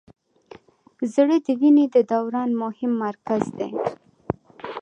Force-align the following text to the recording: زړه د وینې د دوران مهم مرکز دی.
زړه 1.13 1.37
د 1.45 1.47
وینې 1.59 1.85
د 1.95 1.97
دوران 2.11 2.49
مهم 2.63 2.91
مرکز 3.05 3.43
دی. 3.57 3.71